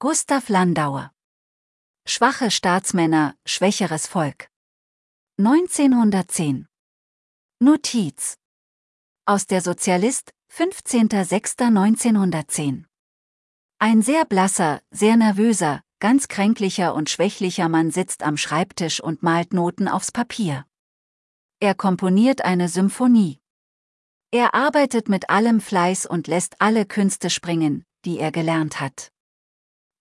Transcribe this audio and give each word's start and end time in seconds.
Gustav 0.00 0.48
Landauer. 0.48 1.10
Schwache 2.06 2.52
Staatsmänner, 2.52 3.34
schwächeres 3.44 4.06
Volk. 4.06 4.48
1910. 5.38 6.68
Notiz. 7.58 8.36
Aus 9.26 9.48
der 9.48 9.60
Sozialist, 9.60 10.30
15.06.1910. 10.54 12.84
Ein 13.80 14.00
sehr 14.00 14.24
blasser, 14.24 14.80
sehr 14.92 15.16
nervöser, 15.16 15.82
ganz 15.98 16.28
kränklicher 16.28 16.94
und 16.94 17.10
schwächlicher 17.10 17.68
Mann 17.68 17.90
sitzt 17.90 18.22
am 18.22 18.36
Schreibtisch 18.36 19.00
und 19.00 19.24
malt 19.24 19.52
Noten 19.52 19.88
aufs 19.88 20.12
Papier. 20.12 20.64
Er 21.58 21.74
komponiert 21.74 22.44
eine 22.44 22.68
Symphonie. 22.68 23.40
Er 24.30 24.54
arbeitet 24.54 25.08
mit 25.08 25.28
allem 25.28 25.60
Fleiß 25.60 26.06
und 26.06 26.28
lässt 26.28 26.60
alle 26.60 26.86
Künste 26.86 27.30
springen, 27.30 27.84
die 28.04 28.20
er 28.20 28.30
gelernt 28.30 28.78
hat. 28.78 29.10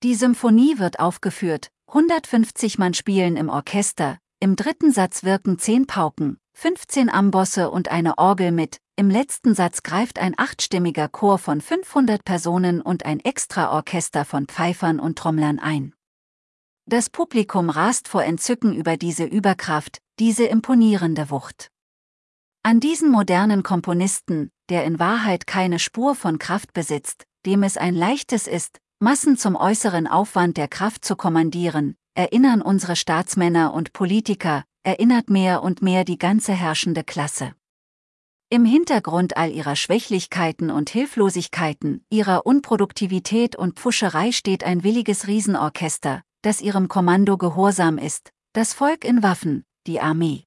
Die 0.03 0.13
Symphonie 0.13 0.77
wird 0.77 0.99
aufgeführt, 0.99 1.71
150 1.87 2.77
Mann 2.77 2.93
spielen 2.93 3.35
im 3.35 3.49
Orchester, 3.49 4.19
im 4.39 4.55
dritten 4.55 4.91
Satz 4.91 5.23
wirken 5.23 5.57
10 5.57 5.88
Pauken, 5.88 6.38
15 6.53 7.09
Ambosse 7.09 7.71
und 7.71 7.89
eine 7.89 8.19
Orgel 8.19 8.52
mit, 8.52 8.77
im 8.95 9.09
letzten 9.09 9.55
Satz 9.55 9.81
greift 9.81 10.19
ein 10.19 10.35
achtstimmiger 10.38 11.07
Chor 11.07 11.39
von 11.39 11.61
500 11.61 12.23
Personen 12.23 12.79
und 12.79 13.07
ein 13.07 13.19
Extraorchester 13.19 14.23
von 14.23 14.45
Pfeifern 14.45 14.99
und 14.99 15.17
Trommlern 15.17 15.57
ein. 15.57 15.95
Das 16.85 17.09
Publikum 17.09 17.71
rast 17.71 18.07
vor 18.07 18.23
Entzücken 18.23 18.75
über 18.75 18.97
diese 18.97 19.25
Überkraft, 19.25 19.97
diese 20.19 20.45
imponierende 20.45 21.31
Wucht. 21.31 21.71
An 22.61 22.79
diesen 22.79 23.09
modernen 23.09 23.63
Komponisten, 23.63 24.52
der 24.69 24.85
in 24.85 25.00
Wahrheit 25.00 25.47
keine 25.47 25.79
Spur 25.79 26.13
von 26.13 26.38
Kraft 26.38 26.73
besitzt, 26.73 27.25
dem 27.47 27.63
es 27.63 27.77
ein 27.77 27.95
leichtes 27.95 28.45
ist, 28.45 28.79
Massen 29.00 29.38
zum 29.38 29.56
äußeren 29.56 30.08
Aufwand 30.08 30.58
der 30.58 30.67
Kraft 30.67 31.06
zu 31.06 31.16
kommandieren, 31.16 31.95
erinnern 32.16 32.64
unsere 32.64 32.95
Staatsmänner 32.95 33.72
und 33.72 33.94
Politiker, 33.94 34.64
erinnert 34.81 35.30
mehr 35.30 35.62
und 35.62 35.84
mehr 35.84 36.03
die 36.03 36.17
ganze 36.17 36.52
herrschende 36.53 37.03
Klasse. 37.03 37.53
Im 38.50 38.66
Hintergrund 38.66 39.38
all 39.38 39.52
ihrer 39.52 39.75
Schwächlichkeiten 39.75 40.72
und 40.72 40.90
Hilflosigkeiten, 40.90 42.03
ihrer 42.09 42.48
Unproduktivität 42.48 43.56
und 43.56 43.78
Pfuscherei 43.78 44.31
steht 44.31 44.64
ein 44.64 44.84
williges 44.84 45.28
Riesenorchester, 45.28 46.23
das 46.42 46.59
ihrem 46.59 46.88
Kommando 46.88 47.38
gehorsam 47.38 48.00
ist, 48.00 48.31
das 48.53 48.73
Volk 48.73 49.06
in 49.06 49.22
Waffen, 49.22 49.64
die 49.86 50.00
Armee. 50.00 50.44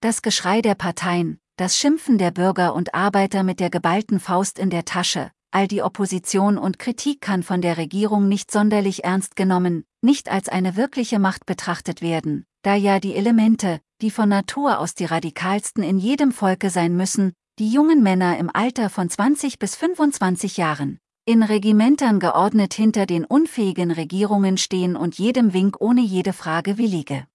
Das 0.00 0.20
Geschrei 0.20 0.60
der 0.60 0.74
Parteien, 0.74 1.38
das 1.56 1.78
Schimpfen 1.78 2.18
der 2.18 2.30
Bürger 2.30 2.74
und 2.74 2.94
Arbeiter 2.94 3.42
mit 3.42 3.58
der 3.58 3.70
geballten 3.70 4.20
Faust 4.20 4.58
in 4.58 4.68
der 4.68 4.84
Tasche, 4.84 5.30
all 5.54 5.68
die 5.68 5.82
Opposition 5.82 6.58
und 6.58 6.80
Kritik 6.80 7.20
kann 7.20 7.44
von 7.44 7.62
der 7.62 7.78
Regierung 7.78 8.28
nicht 8.28 8.50
sonderlich 8.50 9.04
ernst 9.04 9.36
genommen, 9.36 9.84
nicht 10.02 10.28
als 10.28 10.48
eine 10.48 10.74
wirkliche 10.74 11.20
Macht 11.20 11.46
betrachtet 11.46 12.02
werden, 12.02 12.44
da 12.62 12.74
ja 12.74 12.98
die 12.98 13.14
Elemente, 13.14 13.80
die 14.02 14.10
von 14.10 14.28
Natur 14.28 14.80
aus 14.80 14.94
die 14.94 15.04
radikalsten 15.04 15.84
in 15.84 15.98
jedem 15.98 16.32
Volke 16.32 16.70
sein 16.70 16.96
müssen, 16.96 17.34
die 17.60 17.70
jungen 17.70 18.02
Männer 18.02 18.36
im 18.38 18.50
Alter 18.52 18.90
von 18.90 19.08
20 19.08 19.60
bis 19.60 19.76
25 19.76 20.56
Jahren, 20.56 20.98
in 21.24 21.44
Regimentern 21.44 22.18
geordnet 22.18 22.74
hinter 22.74 23.06
den 23.06 23.24
unfähigen 23.24 23.92
Regierungen 23.92 24.58
stehen 24.58 24.96
und 24.96 25.18
jedem 25.18 25.52
Wink 25.52 25.76
ohne 25.78 26.00
jede 26.00 26.32
Frage 26.32 26.78
willige 26.78 27.28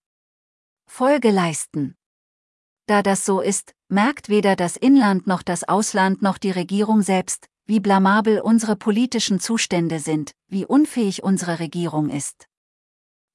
Folge 0.88 1.31
leisten. 1.31 1.95
Da 2.86 3.02
das 3.02 3.23
so 3.23 3.39
ist, 3.39 3.73
merkt 3.88 4.28
weder 4.28 4.58
das 4.58 4.76
Inland 4.76 5.26
noch 5.26 5.42
das 5.42 5.64
Ausland 5.64 6.22
noch 6.22 6.38
die 6.38 6.52
Regierung 6.52 7.02
selbst, 7.02 7.48
wie 7.70 7.80
blamabel 7.80 8.42
unsere 8.42 8.76
politischen 8.76 9.39
Zustände 9.39 9.99
sind, 9.99 10.32
wie 10.48 10.66
unfähig 10.66 11.21
unsere 11.21 11.60
Regierung 11.60 12.10
ist. 12.10 12.48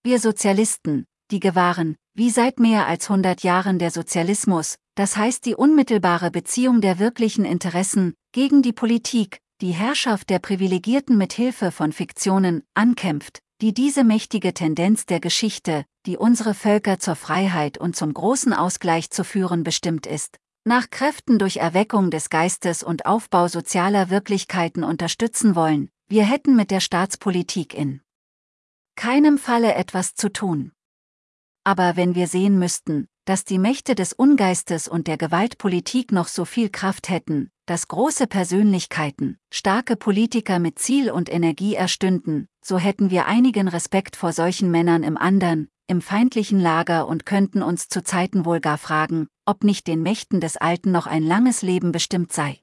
Wir 0.02 0.18
Sozialisten, 0.18 1.06
die 1.30 1.38
gewahren, 1.38 1.94
wie 2.14 2.30
seit 2.30 2.58
mehr 2.58 2.88
als 2.88 3.08
100 3.08 3.44
Jahren 3.44 3.78
der 3.78 3.92
Sozialismus, 3.92 4.74
das 4.96 5.16
heißt 5.16 5.46
die 5.46 5.54
unmittelbare 5.54 6.32
Beziehung 6.32 6.80
der 6.80 6.98
wirklichen 6.98 7.44
Interessen, 7.44 8.14
gegen 8.32 8.60
die 8.60 8.72
Politik, 8.72 9.38
die 9.60 9.70
Herrschaft 9.70 10.30
der 10.30 10.40
Privilegierten 10.40 11.16
mit 11.16 11.32
Hilfe 11.32 11.70
von 11.70 11.92
Fiktionen, 11.92 12.64
ankämpft, 12.74 13.38
die 13.60 13.72
diese 13.72 14.02
mächtige 14.02 14.52
Tendenz 14.52 15.06
der 15.06 15.20
Geschichte, 15.20 15.84
die 16.06 16.16
unsere 16.16 16.54
Völker 16.54 16.98
zur 16.98 17.14
Freiheit 17.14 17.78
und 17.78 17.94
zum 17.94 18.12
großen 18.12 18.52
Ausgleich 18.52 19.10
zu 19.10 19.22
führen 19.22 19.62
bestimmt 19.62 20.08
ist, 20.08 20.38
nach 20.64 20.90
Kräften 20.90 21.38
durch 21.38 21.58
Erweckung 21.58 22.10
des 22.10 22.30
Geistes 22.30 22.82
und 22.82 23.06
Aufbau 23.06 23.48
sozialer 23.48 24.10
Wirklichkeiten 24.10 24.82
unterstützen 24.82 25.54
wollen, 25.54 25.90
wir 26.08 26.24
hätten 26.24 26.56
mit 26.56 26.70
der 26.70 26.80
Staatspolitik 26.80 27.74
in 27.74 28.00
keinem 28.96 29.38
Falle 29.38 29.74
etwas 29.74 30.14
zu 30.14 30.32
tun. 30.32 30.72
Aber 31.64 31.96
wenn 31.96 32.14
wir 32.14 32.26
sehen 32.26 32.58
müssten, 32.58 33.08
dass 33.24 33.44
die 33.44 33.58
Mächte 33.58 33.94
des 33.94 34.12
Ungeistes 34.12 34.86
und 34.86 35.06
der 35.06 35.16
Gewaltpolitik 35.16 36.12
noch 36.12 36.28
so 36.28 36.44
viel 36.44 36.68
Kraft 36.68 37.08
hätten, 37.08 37.50
dass 37.66 37.88
große 37.88 38.26
Persönlichkeiten, 38.26 39.38
starke 39.50 39.96
Politiker 39.96 40.58
mit 40.58 40.78
Ziel 40.78 41.10
und 41.10 41.32
Energie 41.32 41.74
erstünden, 41.74 42.48
so 42.62 42.78
hätten 42.78 43.10
wir 43.10 43.26
einigen 43.26 43.68
Respekt 43.68 44.16
vor 44.16 44.32
solchen 44.32 44.70
Männern 44.70 45.02
im 45.02 45.16
anderen, 45.16 45.68
im 45.86 46.00
feindlichen 46.00 46.60
Lager 46.60 47.06
und 47.06 47.26
könnten 47.26 47.62
uns 47.62 47.88
zu 47.88 48.02
Zeiten 48.02 48.44
wohl 48.44 48.60
gar 48.60 48.78
fragen, 48.78 49.28
ob 49.44 49.64
nicht 49.64 49.86
den 49.86 50.02
Mächten 50.02 50.40
des 50.40 50.56
Alten 50.56 50.92
noch 50.92 51.06
ein 51.06 51.22
langes 51.22 51.62
Leben 51.62 51.92
bestimmt 51.92 52.32
sei. 52.32 52.60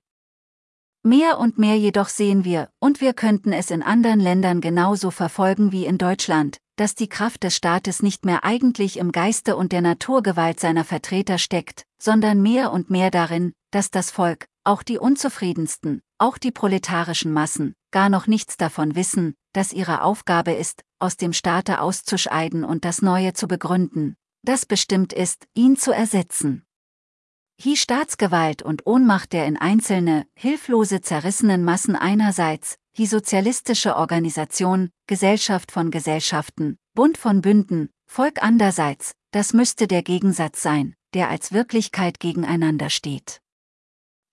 Mehr 1.03 1.39
und 1.39 1.57
mehr 1.57 1.77
jedoch 1.77 2.09
sehen 2.09 2.45
wir, 2.45 2.69
und 2.79 3.01
wir 3.01 3.13
könnten 3.13 3.53
es 3.53 3.71
in 3.71 3.81
anderen 3.81 4.19
Ländern 4.19 4.61
genauso 4.61 5.09
verfolgen 5.09 5.71
wie 5.71 5.85
in 5.85 5.97
Deutschland, 5.97 6.57
dass 6.75 6.93
die 6.93 7.09
Kraft 7.09 7.43
des 7.43 7.55
Staates 7.55 8.03
nicht 8.03 8.25
mehr 8.25 8.43
eigentlich 8.43 8.97
im 8.97 9.11
Geiste 9.11 9.55
und 9.55 9.71
der 9.71 9.81
Naturgewalt 9.81 10.59
seiner 10.59 10.83
Vertreter 10.83 11.37
steckt, 11.37 11.85
sondern 11.99 12.41
mehr 12.41 12.71
und 12.71 12.89
mehr 12.89 13.09
darin, 13.09 13.53
dass 13.71 13.89
das 13.89 14.11
Volk, 14.11 14.45
auch 14.63 14.83
die 14.83 14.97
unzufriedensten, 14.97 16.01
auch 16.17 16.37
die 16.37 16.51
proletarischen 16.51 17.33
Massen, 17.33 17.73
gar 17.91 18.09
noch 18.09 18.27
nichts 18.27 18.57
davon 18.57 18.95
wissen, 18.95 19.35
dass 19.53 19.73
ihre 19.73 20.03
Aufgabe 20.03 20.51
ist, 20.51 20.83
aus 20.99 21.17
dem 21.17 21.33
Staate 21.33 21.81
auszuscheiden 21.81 22.63
und 22.63 22.85
das 22.85 23.01
Neue 23.01 23.33
zu 23.33 23.47
begründen, 23.47 24.15
das 24.43 24.65
bestimmt 24.65 25.13
ist, 25.13 25.47
ihn 25.53 25.77
zu 25.77 25.91
ersetzen. 25.91 26.65
Hi 27.63 27.75
Staatsgewalt 27.75 28.63
und 28.63 28.87
Ohnmacht 28.87 29.33
der 29.33 29.45
in 29.45 29.57
einzelne, 29.57 30.25
hilflose 30.33 31.01
zerrissenen 31.01 31.63
Massen 31.63 31.95
einerseits, 31.95 32.77
die 32.97 33.05
sozialistische 33.05 33.95
Organisation, 33.95 34.89
Gesellschaft 35.07 35.71
von 35.71 35.91
Gesellschaften, 35.91 36.77
Bund 36.93 37.17
von 37.17 37.41
Bünden, 37.41 37.89
Volk 38.07 38.41
andererseits, 38.41 39.13
das 39.31 39.53
müsste 39.53 39.87
der 39.87 40.03
Gegensatz 40.03 40.61
sein, 40.61 40.95
der 41.13 41.29
als 41.29 41.51
Wirklichkeit 41.51 42.19
gegeneinander 42.19 42.89
steht. 42.89 43.41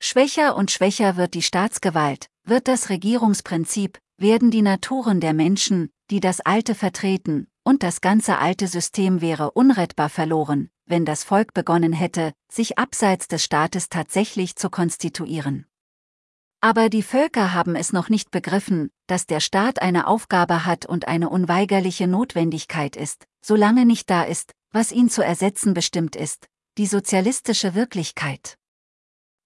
Schwächer 0.00 0.56
und 0.56 0.70
schwächer 0.70 1.16
wird 1.16 1.34
die 1.34 1.42
Staatsgewalt, 1.42 2.28
wird 2.44 2.68
das 2.68 2.88
Regierungsprinzip, 2.88 3.98
werden 4.16 4.50
die 4.50 4.62
Naturen 4.62 5.20
der 5.20 5.34
Menschen, 5.34 5.90
die 6.10 6.20
das 6.20 6.40
Alte 6.40 6.74
vertreten, 6.74 7.48
und 7.64 7.82
das 7.82 8.00
ganze 8.00 8.38
alte 8.38 8.66
System 8.66 9.20
wäre 9.20 9.50
unrettbar 9.50 10.08
verloren, 10.08 10.70
wenn 10.86 11.04
das 11.04 11.24
Volk 11.24 11.52
begonnen 11.52 11.92
hätte, 11.92 12.32
sich 12.50 12.78
abseits 12.78 13.28
des 13.28 13.44
Staates 13.44 13.88
tatsächlich 13.88 14.56
zu 14.56 14.70
konstituieren. 14.70 15.66
Aber 16.60 16.88
die 16.88 17.02
Völker 17.02 17.52
haben 17.52 17.76
es 17.76 17.92
noch 17.92 18.08
nicht 18.08 18.30
begriffen, 18.30 18.90
dass 19.06 19.26
der 19.26 19.40
Staat 19.40 19.80
eine 19.80 20.06
Aufgabe 20.06 20.64
hat 20.64 20.86
und 20.86 21.06
eine 21.06 21.28
unweigerliche 21.28 22.08
Notwendigkeit 22.08 22.96
ist, 22.96 23.26
solange 23.40 23.84
nicht 23.84 24.10
da 24.10 24.22
ist, 24.22 24.52
was 24.72 24.90
ihn 24.90 25.08
zu 25.08 25.22
ersetzen 25.22 25.74
bestimmt 25.74 26.16
ist, 26.16 26.46
die 26.76 26.86
sozialistische 26.86 27.74
Wirklichkeit. 27.74 28.58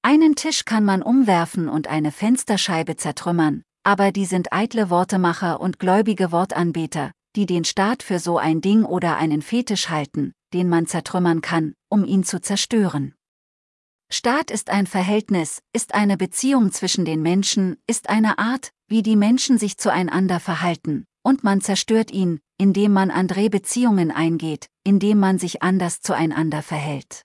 Einen 0.05 0.35
Tisch 0.35 0.65
kann 0.65 0.85
man 0.85 1.01
umwerfen 1.01 1.69
und 1.69 1.87
eine 1.87 2.11
Fensterscheibe 2.11 2.97
zertrümmern, 2.97 3.63
aber 3.85 4.11
die 4.11 4.25
sind 4.25 4.53
eitle 4.53 4.91
Wortemacher 4.91 5.61
und 5.61 5.79
gläubige 5.79 6.33
Wortanbeter, 6.33 7.13
die 7.37 7.47
den 7.47 7.65
Staat 7.65 8.03
für 8.03 8.19
so 8.19 8.37
ein 8.37 8.61
Ding 8.61 8.85
oder 8.85 9.17
einen 9.17 9.43
Fetisch 9.43 9.91
halten, 9.91 10.33
den 10.53 10.69
man 10.69 10.87
zertrümmern 10.87 11.41
kann, 11.41 11.75
um 11.89 12.05
ihn 12.05 12.25
zu 12.25 12.41
zerstören. 12.41 13.15
Staat 14.11 14.51
ist 14.51 14.71
ein 14.71 14.89
Verhältnis, 14.89 15.63
ist 15.73 15.95
eine 15.95 16.17
Beziehung 16.17 16.73
zwischen 16.73 17.05
den 17.05 17.23
Menschen, 17.23 17.77
ist 17.87 18.11
eine 18.11 18.39
Art, 18.39 18.73
wie 18.89 19.05
die 19.05 19.17
Menschen 19.17 19.57
sich 19.57 19.79
zueinander 19.79 20.41
verhalten, 20.41 21.07
und 21.23 21.45
man 21.45 21.61
zerstört 21.61 22.11
ihn, 22.11 22.41
indem 22.59 22.93
man 22.93 23.13
andere 23.13 23.49
Beziehungen 23.51 24.11
eingeht, 24.11 24.67
indem 24.83 25.21
man 25.21 25.39
sich 25.39 25.63
anders 25.63 26.01
zueinander 26.01 26.63
verhält. 26.63 27.23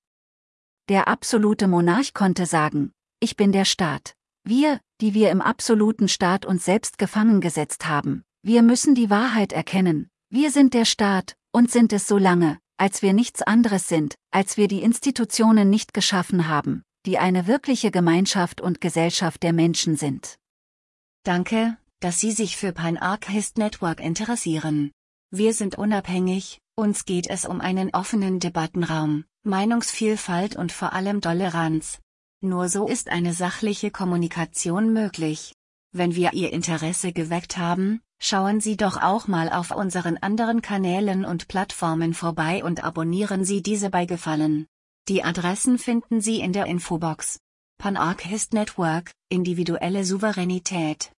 Der 0.89 1.09
absolute 1.09 1.67
Monarch 1.67 2.13
konnte 2.13 2.45
sagen, 2.45 2.93
ich 3.19 3.35
bin 3.35 3.51
der 3.51 3.65
Staat. 3.65 4.13
Wir, 4.45 4.79
die 5.01 5.13
wir 5.13 5.31
im 5.31 5.41
absoluten 5.41 6.07
Staat 6.07 6.45
uns 6.45 6.63
selbst 6.63 6.97
gefangen 6.97 7.41
gesetzt 7.41 7.87
haben, 7.87 8.23
wir 8.41 8.61
müssen 8.61 8.95
die 8.95 9.09
Wahrheit 9.09 9.51
erkennen, 9.51 10.09
wir 10.29 10.49
sind 10.49 10.73
der 10.73 10.85
Staat, 10.85 11.35
und 11.51 11.69
sind 11.69 11.91
es 11.91 12.07
so 12.07 12.17
lange, 12.17 12.57
als 12.77 13.01
wir 13.01 13.11
nichts 13.11 13.41
anderes 13.41 13.89
sind, 13.89 14.15
als 14.31 14.55
wir 14.55 14.69
die 14.69 14.81
Institutionen 14.81 15.69
nicht 15.69 15.93
geschaffen 15.93 16.47
haben, 16.47 16.83
die 17.05 17.17
eine 17.17 17.47
wirkliche 17.47 17.91
Gemeinschaft 17.91 18.61
und 18.61 18.79
Gesellschaft 18.79 19.43
der 19.43 19.51
Menschen 19.51 19.97
sind. 19.97 20.37
Danke, 21.23 21.77
dass 21.99 22.21
Sie 22.21 22.31
sich 22.31 22.55
für 22.55 22.71
Pan-Archist 22.71 23.57
Network 23.57 23.99
interessieren. 23.99 24.91
Wir 25.31 25.53
sind 25.53 25.77
unabhängig, 25.77 26.61
uns 26.75 27.03
geht 27.03 27.29
es 27.29 27.43
um 27.43 27.59
einen 27.59 27.89
offenen 27.93 28.39
Debattenraum, 28.39 29.25
Meinungsvielfalt 29.47 30.55
und 30.55 30.71
vor 30.71 30.93
allem 30.93 31.21
Toleranz. 31.21 31.99
Nur 32.41 32.69
so 32.69 32.87
ist 32.87 33.09
eine 33.09 33.33
sachliche 33.33 33.89
Kommunikation 33.89 34.93
möglich. 34.93 35.53
Wenn 35.91 36.15
wir 36.15 36.33
Ihr 36.33 36.53
Interesse 36.53 37.13
geweckt 37.13 37.57
haben, 37.57 38.01
schauen 38.19 38.61
Sie 38.61 38.77
doch 38.77 39.01
auch 39.01 39.27
mal 39.27 39.49
auf 39.49 39.71
unseren 39.71 40.17
anderen 40.17 40.61
Kanälen 40.61 41.25
und 41.25 41.47
Plattformen 41.47 42.13
vorbei 42.13 42.63
und 42.63 42.83
abonnieren 42.83 43.43
Sie 43.43 43.63
diese 43.63 43.89
bei 43.89 44.05
Gefallen. 44.05 44.67
Die 45.07 45.23
Adressen 45.23 45.79
finden 45.79 46.21
Sie 46.21 46.39
in 46.39 46.53
der 46.53 46.65
Infobox. 46.65 47.39
Pan-Archist 47.79 48.53
Network, 48.53 49.11
individuelle 49.29 50.03
Souveränität. 50.03 51.11